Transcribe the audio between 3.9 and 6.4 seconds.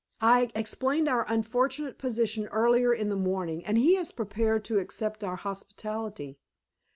is prepared to accept our hospitality.